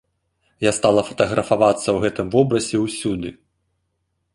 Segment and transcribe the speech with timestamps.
[0.65, 3.29] Я стала фатаграфавацца ў гэтым вобразе ўсюды!